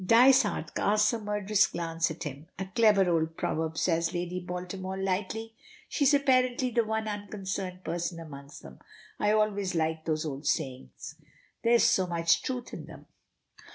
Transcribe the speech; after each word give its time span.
Dysart 0.03 0.73
casts 0.73 1.13
a 1.13 1.19
murderous 1.19 1.67
glance 1.67 2.09
at 2.09 2.23
him. 2.23 2.47
"A 2.57 2.65
clever 2.65 3.07
old 3.07 3.37
proverb," 3.37 3.77
says 3.77 4.15
Lady 4.15 4.39
Baltimore 4.39 4.97
lightly. 4.97 5.53
She 5.89 6.05
is 6.05 6.13
apparently 6.15 6.71
the 6.71 6.83
one 6.83 7.07
unconcerned 7.07 7.83
person 7.83 8.19
amongst 8.19 8.63
them. 8.63 8.79
"I 9.19 9.31
always 9.33 9.75
like 9.75 10.05
those 10.05 10.25
old 10.25 10.47
sayings. 10.47 11.17
There 11.61 11.73
is 11.73 11.83
so 11.83 12.07
much 12.07 12.41
truth 12.41 12.73
in 12.73 12.87
them." 12.87 13.05